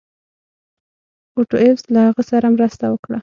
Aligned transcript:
اوټو 1.35 1.55
ایفز 1.63 1.85
له 1.93 1.99
هغه 2.07 2.23
سره 2.31 2.47
مرسته 2.55 2.85
وکړه. 2.89 3.19